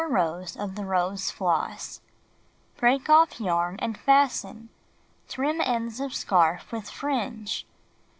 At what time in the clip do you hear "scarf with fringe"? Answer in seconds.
6.15-7.67